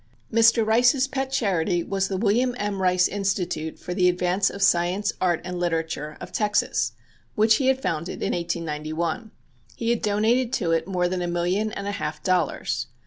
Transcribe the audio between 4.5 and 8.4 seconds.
science, art and literature," of Texas, which he had founded in